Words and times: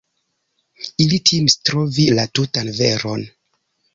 Ili 1.03 1.19
timis 1.31 1.57
trovi 1.69 2.07
la 2.19 2.25
tutan 2.39 2.71
veron. 2.79 3.29